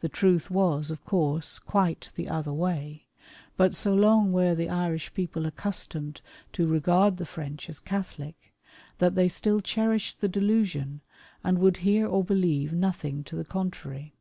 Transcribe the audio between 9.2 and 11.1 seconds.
still cherished the delusion,